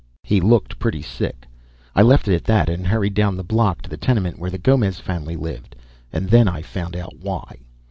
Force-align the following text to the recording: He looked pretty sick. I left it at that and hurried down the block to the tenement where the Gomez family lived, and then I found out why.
He 0.23 0.41
looked 0.41 0.79
pretty 0.79 1.03
sick. 1.03 1.45
I 1.95 2.01
left 2.01 2.27
it 2.27 2.33
at 2.33 2.45
that 2.45 2.69
and 2.69 2.87
hurried 2.87 3.13
down 3.13 3.37
the 3.37 3.43
block 3.43 3.83
to 3.83 3.89
the 3.91 3.97
tenement 3.97 4.39
where 4.39 4.49
the 4.49 4.57
Gomez 4.57 4.99
family 4.99 5.35
lived, 5.35 5.75
and 6.11 6.27
then 6.27 6.47
I 6.47 6.63
found 6.63 6.95
out 6.95 7.19
why. 7.19 7.59